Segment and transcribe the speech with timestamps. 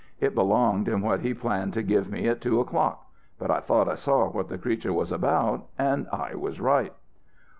[0.19, 3.05] It belonged in what he planned to give me at two o'clock.
[3.37, 5.67] But I thought I saw what the creature was about.
[5.77, 6.93] And I was right."